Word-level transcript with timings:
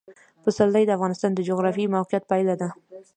پسرلی 0.43 0.83
د 0.85 0.91
افغانستان 0.97 1.31
د 1.33 1.39
جغرافیایي 1.49 1.91
موقیعت 1.95 2.23
پایله 2.31 2.55
ده. 2.61 2.69